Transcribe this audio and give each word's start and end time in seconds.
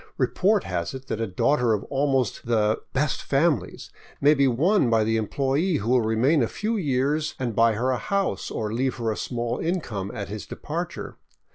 Report 0.17 0.63
has 0.63 0.95
it 0.95 1.05
that 1.09 1.21
a 1.21 1.27
daughter 1.27 1.73
of 1.73 1.83
almost 1.83 2.47
the" 2.47 2.81
best 2.91 3.21
fam 3.21 3.59
ilies" 3.59 3.91
may 4.19 4.33
be 4.33 4.47
won 4.47 4.89
by 4.89 5.03
the 5.03 5.15
employee 5.15 5.75
who 5.75 5.91
will 5.91 6.01
remain 6.01 6.41
a 6.41 6.47
few 6.47 6.75
years 6.75 7.35
and 7.37 7.55
buy 7.55 7.73
her 7.73 7.91
a 7.91 7.97
house 7.99 8.49
or 8.49 8.73
leave 8.73 8.95
her 8.95 9.11
a 9.11 9.15
small 9.15 9.59
income 9.59 10.09
at 10.15 10.27
his 10.27 10.47
departure. 10.47 11.17